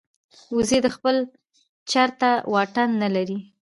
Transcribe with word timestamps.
وزې 0.55 0.79
د 0.83 0.87
خپل 0.95 1.15
چرته 1.91 2.29
واټن 2.53 2.89
نه 3.01 3.09
لري 3.15 3.39